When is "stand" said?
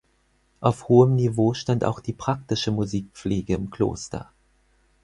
1.53-1.83